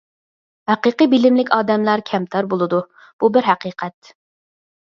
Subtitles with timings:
[0.71, 2.81] ھەقىقىي بىلىملىك ئادەملەر كەمتەر بولىدۇ.
[3.21, 4.15] بۇ بىر ھەقىقەت.